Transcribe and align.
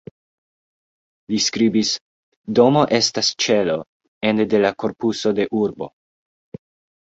Li 1.33 1.41
skribis:"Domo 1.47 2.85
estas 2.99 3.29
ĉelo 3.45 3.77
ene 4.31 4.49
de 4.55 4.63
la 4.65 4.73
korpuso 4.85 5.35
de 5.43 5.47
urbo. 5.61 5.93